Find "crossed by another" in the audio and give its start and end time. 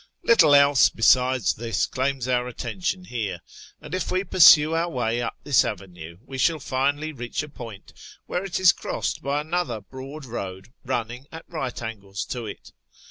8.73-9.79